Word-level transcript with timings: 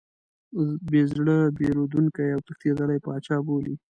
بې 0.89 1.01
زړه، 1.11 1.37
بېرندوکی 1.57 2.27
او 2.35 2.39
تښتېدلی 2.47 2.99
پاچا 3.05 3.37
بولي. 3.45 3.75